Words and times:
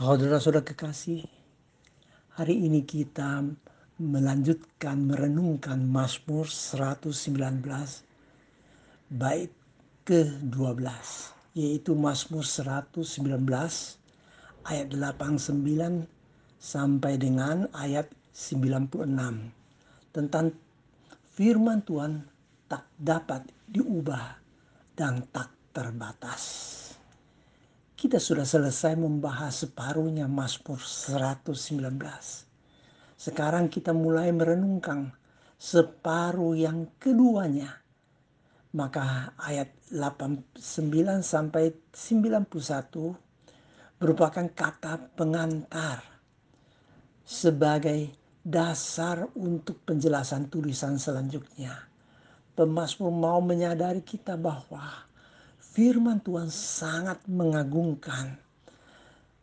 Saudara-saudara 0.00 0.64
kekasih, 0.64 1.28
hari 2.32 2.56
ini 2.56 2.88
kita 2.88 3.44
melanjutkan 4.00 4.96
merenungkan 4.96 5.76
Mazmur 5.76 6.48
119 6.48 7.12
bait 9.12 9.52
ke-12 10.08 10.88
yaitu 11.52 11.92
Mazmur 11.92 12.48
119 12.48 12.96
ayat 14.64 14.88
89 14.88 16.08
sampai 16.56 17.20
dengan 17.20 17.68
ayat 17.76 18.08
96 18.32 19.04
tentang 20.16 20.56
firman 21.28 21.84
Tuhan 21.84 22.24
tak 22.72 22.88
dapat 22.96 23.44
diubah 23.68 24.40
dan 24.96 25.28
tak 25.28 25.52
terbatas. 25.76 26.89
Kita 28.00 28.16
sudah 28.16 28.48
selesai 28.48 28.96
membahas 28.96 29.68
separuhnya 29.68 30.24
Mazmur 30.24 30.80
119. 30.80 32.00
Sekarang 33.12 33.68
kita 33.68 33.92
mulai 33.92 34.32
merenungkan 34.32 35.12
separuh 35.60 36.56
yang 36.56 36.88
keduanya. 36.96 37.76
Maka 38.72 39.36
ayat 39.36 39.68
89 39.92 40.48
sampai 41.20 41.76
91 41.92 44.00
merupakan 44.00 44.46
kata 44.48 45.12
pengantar 45.12 46.00
sebagai 47.20 48.16
dasar 48.40 49.28
untuk 49.36 49.84
penjelasan 49.84 50.48
tulisan 50.48 50.96
selanjutnya. 50.96 51.76
Pemasmur 52.56 53.12
mau 53.12 53.44
menyadari 53.44 54.00
kita 54.00 54.40
bahwa 54.40 55.09
firman 55.70 56.18
Tuhan 56.22 56.50
sangat 56.50 57.22
mengagumkan. 57.30 58.38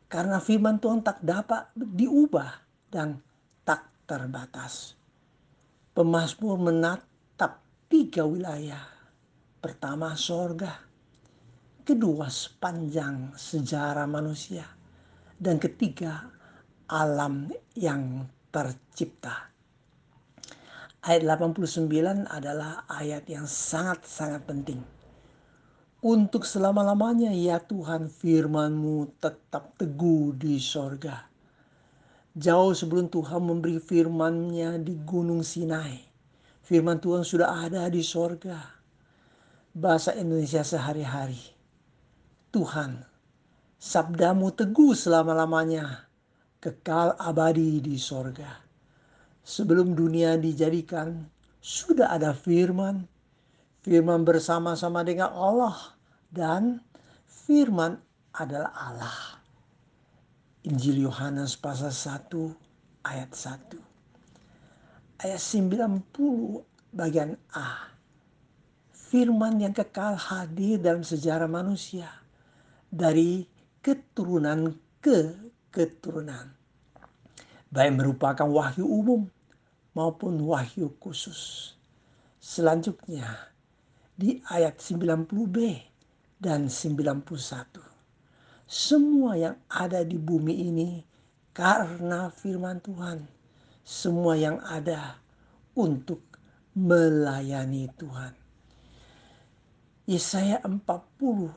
Karena 0.08 0.40
firman 0.40 0.80
Tuhan 0.80 1.04
tak 1.04 1.20
dapat 1.24 1.72
diubah 1.76 2.52
dan 2.88 3.20
tak 3.68 4.08
terbatas. 4.08 4.96
Pemasmur 5.92 6.60
menatap 6.60 7.60
tiga 7.92 8.24
wilayah. 8.24 8.84
Pertama 9.60 10.16
sorga. 10.16 10.80
Kedua 11.84 12.28
sepanjang 12.32 13.36
sejarah 13.36 14.08
manusia. 14.08 14.64
Dan 15.36 15.60
ketiga 15.60 16.24
alam 16.88 17.52
yang 17.76 18.28
tercipta. 18.52 19.52
Ayat 21.04 21.24
89 21.24 22.28
adalah 22.28 22.84
ayat 22.88 23.28
yang 23.32 23.48
sangat-sangat 23.48 24.44
penting 24.44 24.97
untuk 26.08 26.48
selama-lamanya 26.48 27.36
ya 27.36 27.60
Tuhan 27.60 28.08
firmanmu 28.08 29.20
tetap 29.20 29.76
teguh 29.76 30.32
di 30.40 30.56
sorga. 30.56 31.28
Jauh 32.32 32.72
sebelum 32.72 33.12
Tuhan 33.12 33.44
memberi 33.44 33.76
firmannya 33.76 34.80
di 34.80 34.96
gunung 35.04 35.44
Sinai. 35.44 36.00
Firman 36.64 37.04
Tuhan 37.04 37.28
sudah 37.28 37.68
ada 37.68 37.92
di 37.92 38.00
sorga. 38.00 38.56
Bahasa 39.76 40.16
Indonesia 40.16 40.64
sehari-hari. 40.64 41.44
Tuhan, 42.56 43.04
sabdamu 43.76 44.56
teguh 44.56 44.96
selama-lamanya. 44.96 46.08
Kekal 46.64 47.20
abadi 47.20 47.84
di 47.84 48.00
sorga. 48.00 48.64
Sebelum 49.44 49.92
dunia 49.92 50.40
dijadikan, 50.40 51.28
sudah 51.60 52.16
ada 52.16 52.32
firman 52.32 53.04
Firman 53.88 54.28
bersama-sama 54.28 55.00
dengan 55.00 55.32
Allah 55.32 55.97
dan 56.32 56.84
firman 57.26 58.00
adalah 58.36 58.74
Allah. 58.76 59.20
Injil 60.68 61.08
Yohanes 61.08 61.56
pasal 61.56 61.96
1 61.96 63.08
ayat 63.08 63.32
1. 63.32 65.24
Ayat 65.24 65.42
90 65.42 66.04
bagian 66.92 67.40
A. 67.56 67.96
Firman 68.92 69.64
yang 69.64 69.72
kekal 69.72 70.20
hadir 70.20 70.84
dalam 70.84 71.02
sejarah 71.08 71.48
manusia 71.48 72.12
dari 72.92 73.48
keturunan 73.80 74.76
ke 75.00 75.32
keturunan. 75.72 76.52
Baik 77.72 77.96
merupakan 77.96 78.48
wahyu 78.48 78.84
umum 78.84 79.32
maupun 79.96 80.36
wahyu 80.44 80.92
khusus. 81.00 81.74
Selanjutnya, 82.44 83.28
di 84.20 84.44
ayat 84.52 84.80
90b 84.80 85.58
dan 86.38 86.70
91. 86.70 87.26
Semua 88.68 89.38
yang 89.38 89.56
ada 89.72 90.04
di 90.04 90.20
bumi 90.20 90.54
ini 90.70 91.02
karena 91.56 92.30
firman 92.30 92.82
Tuhan. 92.84 93.26
Semua 93.82 94.36
yang 94.36 94.60
ada 94.62 95.16
untuk 95.78 96.22
melayani 96.76 97.88
Tuhan. 97.96 98.34
Yesaya 100.08 100.60
40 100.64 101.52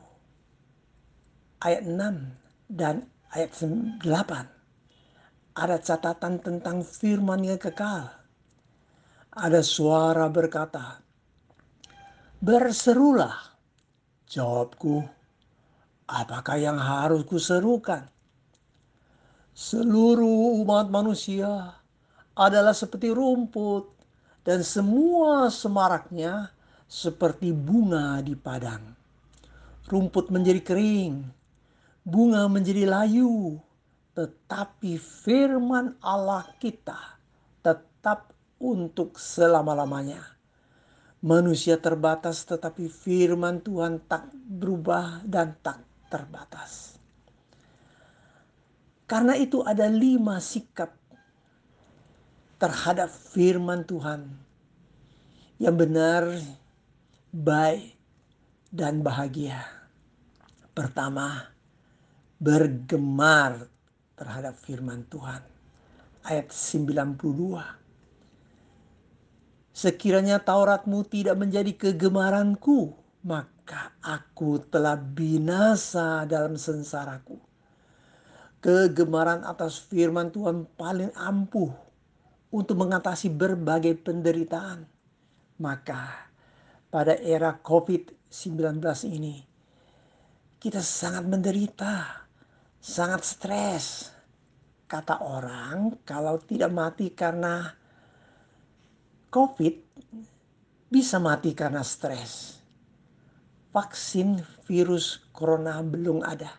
ayat 1.60 1.82
6 1.86 2.72
dan 2.72 3.04
ayat 3.34 3.50
8 3.58 4.60
ada 5.60 5.76
catatan 5.82 6.38
tentang 6.38 6.86
firman 6.86 7.42
yang 7.42 7.58
kekal. 7.58 8.08
Ada 9.34 9.60
suara 9.62 10.26
berkata, 10.30 11.02
Berserulah. 12.41 13.49
Jawabku, 14.30 15.02
apakah 16.06 16.54
yang 16.54 16.78
harus 16.78 17.26
kuserukan? 17.26 18.06
Seluruh 19.50 20.54
umat 20.62 20.86
manusia 20.86 21.74
adalah 22.38 22.70
seperti 22.70 23.10
rumput 23.10 23.91
dan 24.46 24.62
semua 24.62 25.50
semaraknya 25.50 26.46
seperti 26.86 27.50
bunga 27.50 28.22
di 28.22 28.38
padang. 28.38 28.94
Rumput 29.91 30.30
menjadi 30.30 30.62
kering, 30.62 31.26
bunga 32.06 32.47
menjadi 32.47 32.86
layu, 32.86 33.58
tetapi 34.14 34.94
firman 34.94 35.98
Allah 35.98 36.47
kita 36.62 37.18
tetap 37.66 38.30
untuk 38.62 39.18
selama-lamanya 39.18 40.38
Manusia 41.20 41.76
terbatas 41.76 42.48
tetapi 42.48 42.88
firman 42.88 43.60
Tuhan 43.60 44.00
tak 44.08 44.32
berubah 44.32 45.20
dan 45.20 45.53
tak 45.60 45.84
terbatas. 46.08 46.97
Karena 49.04 49.36
itu 49.36 49.60
ada 49.60 49.84
lima 49.84 50.41
sikap 50.41 50.97
terhadap 52.56 53.12
firman 53.12 53.84
Tuhan 53.84 54.32
yang 55.60 55.76
benar, 55.76 56.25
baik, 57.28 58.00
dan 58.72 59.03
bahagia. 59.04 59.60
Pertama, 60.72 61.53
bergemar 62.41 63.69
terhadap 64.16 64.56
firman 64.62 65.04
Tuhan. 65.10 65.42
Ayat 66.25 66.48
92 66.48 67.79
Sekiranya 69.80 70.36
Tauratmu 70.36 71.08
tidak 71.08 71.41
menjadi 71.41 71.72
kegemaranku, 71.72 72.92
maka 73.24 73.96
aku 74.04 74.60
telah 74.68 74.92
binasa 74.92 76.28
dalam 76.28 76.60
sengsaraku. 76.60 77.41
Kegemaran 78.60 79.41
atas 79.41 79.80
firman 79.80 80.28
Tuhan 80.28 80.68
paling 80.76 81.16
ampuh 81.16 81.72
untuk 82.52 82.76
mengatasi 82.76 83.32
berbagai 83.32 83.96
penderitaan. 84.04 84.84
Maka 85.64 86.28
pada 86.92 87.16
era 87.16 87.56
COVID-19 87.56 88.84
ini, 89.09 89.41
kita 90.60 90.84
sangat 90.84 91.24
menderita, 91.24 92.28
sangat 92.84 93.24
stres. 93.24 94.12
Kata 94.84 95.24
orang, 95.24 96.04
kalau 96.04 96.36
tidak 96.36 96.68
mati 96.68 97.16
karena 97.16 97.79
COVID 99.30 99.74
bisa 100.91 101.22
mati 101.22 101.54
karena 101.54 101.86
stres. 101.86 102.59
Vaksin 103.71 104.42
virus 104.66 105.22
corona 105.30 105.78
belum 105.86 106.27
ada. 106.27 106.50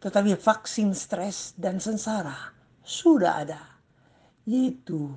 Tetapi 0.00 0.32
vaksin 0.40 0.96
stres 0.96 1.52
dan 1.60 1.76
sengsara 1.76 2.56
sudah 2.80 3.44
ada. 3.44 3.60
Yaitu 4.48 5.12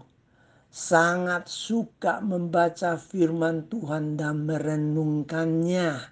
sangat 0.68 1.48
suka 1.48 2.20
membaca 2.20 3.00
firman 3.00 3.72
Tuhan 3.72 4.20
dan 4.20 4.44
merenungkannya. 4.44 6.04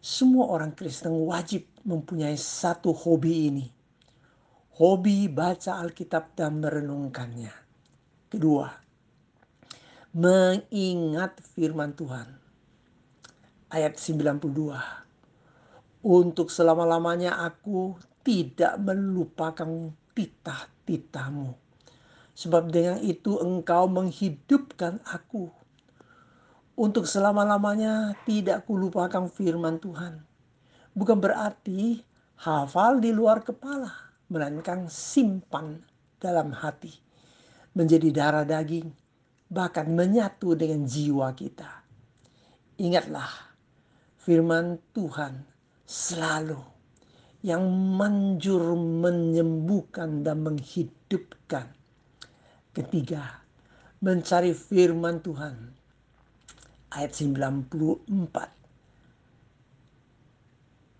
Semua 0.00 0.56
orang 0.56 0.72
Kristen 0.72 1.12
wajib 1.28 1.68
mempunyai 1.84 2.40
satu 2.40 2.96
hobi 2.96 3.52
ini. 3.52 3.66
Hobi 4.80 5.28
baca 5.28 5.84
Alkitab 5.84 6.32
dan 6.32 6.64
merenungkannya. 6.64 7.52
Kedua, 8.32 8.83
mengingat 10.14 11.42
firman 11.58 11.90
Tuhan. 11.90 12.38
Ayat 13.66 13.98
92. 13.98 14.46
Untuk 16.06 16.54
selama-lamanya 16.54 17.42
aku 17.42 17.98
tidak 18.22 18.78
melupakan 18.78 19.90
titah-titahmu. 20.14 21.58
Sebab 22.30 22.70
dengan 22.70 23.02
itu 23.02 23.42
engkau 23.42 23.90
menghidupkan 23.90 25.02
aku. 25.02 25.50
Untuk 26.78 27.10
selama-lamanya 27.10 28.14
tidak 28.22 28.70
kulupakan 28.70 29.26
firman 29.26 29.82
Tuhan. 29.82 30.22
Bukan 30.94 31.18
berarti 31.18 32.06
hafal 32.38 33.02
di 33.02 33.10
luar 33.10 33.42
kepala, 33.42 33.90
melainkan 34.30 34.86
simpan 34.86 35.82
dalam 36.22 36.54
hati. 36.54 37.02
Menjadi 37.74 38.14
darah 38.14 38.46
daging, 38.46 38.94
bahkan 39.48 39.88
menyatu 39.90 40.56
dengan 40.56 40.84
jiwa 40.88 41.32
kita. 41.36 41.84
Ingatlah, 42.80 43.30
firman 44.18 44.80
Tuhan 44.90 45.46
selalu 45.84 46.58
yang 47.44 47.68
manjur 47.68 48.72
menyembuhkan 48.74 50.24
dan 50.24 50.40
menghidupkan. 50.42 51.68
Ketiga, 52.72 53.44
mencari 54.00 54.56
firman 54.56 55.20
Tuhan. 55.20 55.54
Ayat 56.90 57.12
94. 57.12 58.50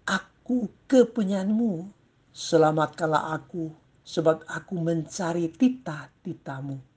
Aku 0.05 0.69
kepunyaanmu, 0.87 1.89
selamatkanlah 2.31 3.35
aku, 3.41 3.73
sebab 4.05 4.45
aku 4.45 4.75
mencari 4.77 5.49
titah-titamu. 5.49 6.94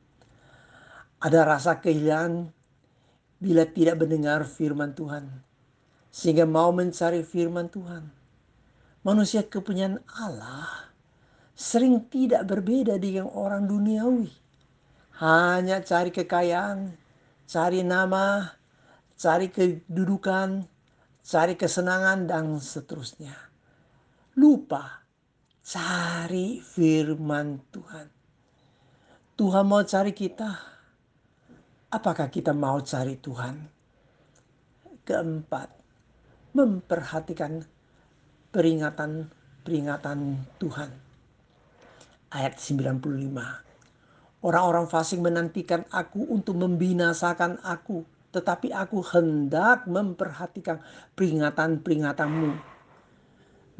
Ada 1.17 1.45
rasa 1.45 1.81
kehilangan 1.81 2.53
bila 3.41 3.63
tidak 3.65 4.01
mendengar 4.01 4.45
firman 4.45 4.93
Tuhan. 4.93 5.29
Sehingga 6.13 6.45
mau 6.45 6.73
mencari 6.73 7.21
firman 7.21 7.69
Tuhan. 7.69 8.09
Manusia 9.05 9.45
kepunyaan 9.45 10.01
Allah 10.17 10.91
sering 11.57 12.05
tidak 12.11 12.45
berbeda 12.45 13.01
dengan 13.01 13.29
orang 13.33 13.65
duniawi 13.65 14.29
hanya 15.17 15.81
cari 15.81 16.13
kekayaan, 16.13 16.93
cari 17.49 17.81
nama, 17.81 18.53
cari 19.17 19.49
kedudukan, 19.49 20.69
cari 21.25 21.53
kesenangan, 21.57 22.29
dan 22.29 22.61
seterusnya. 22.61 23.33
Lupa 24.37 25.01
cari 25.65 26.61
firman 26.61 27.57
Tuhan. 27.73 28.07
Tuhan 29.33 29.65
mau 29.65 29.81
cari 29.81 30.13
kita. 30.13 30.76
Apakah 31.97 32.29
kita 32.29 32.53
mau 32.53 32.77
cari 32.85 33.17
Tuhan? 33.17 33.57
Keempat, 35.01 35.69
memperhatikan 36.53 37.65
peringatan-peringatan 38.53 40.19
Tuhan. 40.61 40.91
Ayat 42.29 42.53
95. 42.61 43.01
Orang-orang 44.45 44.85
fasik 44.85 45.25
menantikan 45.25 45.89
aku 45.89 46.21
untuk 46.29 46.61
membinasakan 46.61 47.65
aku. 47.65 48.05
Tetapi 48.29 48.77
aku 48.77 49.01
hendak 49.01 49.89
memperhatikan 49.89 50.77
peringatan-peringatanmu. 51.17 52.53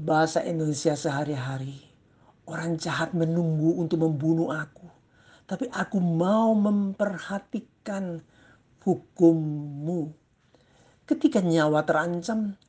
Bahasa 0.02 0.42
Indonesia 0.42 0.98
sehari-hari. 0.98 1.86
Orang 2.50 2.81
jahat 2.81 3.14
menunggu 3.14 3.78
untuk 3.78 4.02
membunuh 4.02 4.50
aku. 4.50 4.90
Tapi 5.46 5.69
aku 5.69 6.02
mau 6.02 6.58
memperhatikan 6.58 7.77
hukummu. 8.84 10.12
Ketika 11.07 11.39
nyawa 11.39 11.88
terancam, 11.88 12.60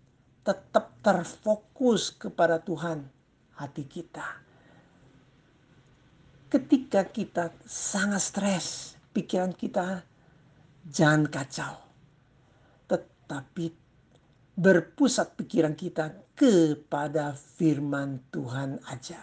tetap 0.47 0.95
terfokus 1.03 2.15
kepada 2.15 2.63
Tuhan 2.63 3.03
hati 3.59 3.83
kita 3.83 4.49
ketika 6.49 7.05
kita 7.05 7.53
sangat 7.69 8.23
stres, 8.25 8.97
pikiran 9.13 9.53
kita 9.53 10.01
jangan 10.89 11.29
kacau. 11.29 11.77
Tetapi 12.89 13.65
berpusat 14.57 15.37
pikiran 15.37 15.77
kita 15.77 16.33
kepada 16.33 17.37
firman 17.37 18.25
Tuhan 18.33 18.81
aja. 18.89 19.21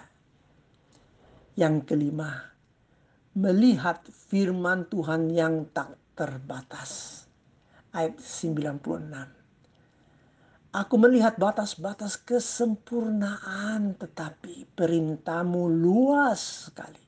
Yang 1.58 1.76
kelima, 1.90 2.55
melihat 3.36 4.00
firman 4.32 4.88
Tuhan 4.88 5.28
yang 5.28 5.68
tak 5.76 6.00
terbatas. 6.16 7.24
Ayat 7.92 8.16
96. 8.24 8.80
Aku 10.72 10.96
melihat 11.00 11.36
batas-batas 11.36 12.16
kesempurnaan 12.20 13.96
tetapi 14.00 14.68
perintahmu 14.76 15.68
luas 15.72 16.72
sekali 16.72 17.04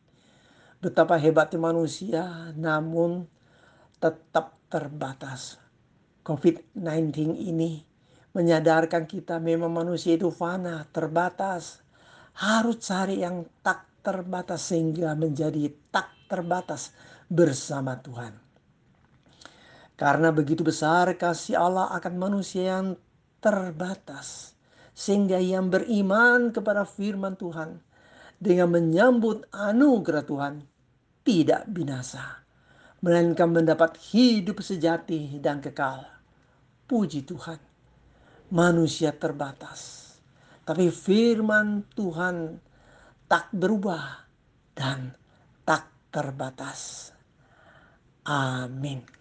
betapa 0.83 1.15
hebatnya 1.19 1.59
manusia 1.59 2.23
namun 2.55 3.27
tetap 3.99 4.55
terbatas. 4.67 5.59
COVID-19 6.27 7.39
ini 7.39 7.83
menyadarkan 8.35 9.07
kita 9.07 9.39
memang 9.39 9.71
manusia 9.71 10.19
itu 10.19 10.27
fana, 10.27 10.83
terbatas. 10.91 11.79
Harus 12.37 12.83
cari 12.83 13.23
yang 13.23 13.47
tak 13.63 13.87
terbatas 14.03 14.69
sehingga 14.69 15.15
menjadi 15.15 15.71
tak 15.89 16.16
terbatas 16.27 16.91
bersama 17.31 17.97
Tuhan. 17.99 18.35
Karena 19.97 20.29
begitu 20.29 20.61
besar 20.61 21.09
kasih 21.17 21.57
Allah 21.57 21.89
akan 21.97 22.13
manusia 22.21 22.77
yang 22.77 22.93
terbatas. 23.41 24.53
Sehingga 24.97 25.37
yang 25.41 25.69
beriman 25.69 26.53
kepada 26.53 26.85
firman 26.85 27.37
Tuhan 27.37 27.81
dengan 28.37 28.69
menyambut 28.69 29.45
anugerah 29.49 30.25
Tuhan 30.25 30.53
tidak 31.21 31.69
binasa, 31.69 32.45
melainkan 33.01 33.49
mendapat 33.49 33.97
hidup 34.09 34.61
sejati 34.61 35.37
dan 35.37 35.61
kekal. 35.61 36.01
Puji 36.87 37.27
Tuhan, 37.27 37.59
manusia 38.49 39.13
terbatas, 39.13 40.13
tapi 40.63 40.87
firman 40.89 41.83
Tuhan 41.93 42.57
tak 43.27 43.51
berubah 43.51 44.23
dan 44.71 45.13
terbatas. 46.11 47.13
Amin. 48.25 49.16